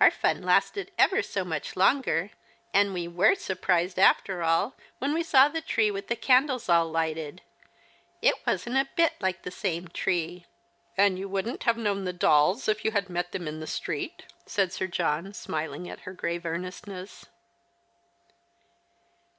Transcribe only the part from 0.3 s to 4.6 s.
lasted ever so much longer, and we were surprised after